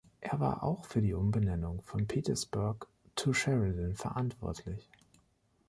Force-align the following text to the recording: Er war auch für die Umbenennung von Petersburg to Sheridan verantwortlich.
Er 0.19 0.39
war 0.39 0.63
auch 0.63 0.85
für 0.87 0.99
die 0.99 1.13
Umbenennung 1.13 1.83
von 1.83 2.07
Petersburg 2.07 2.87
to 3.15 3.33
Sheridan 3.33 3.93
verantwortlich. 3.95 4.89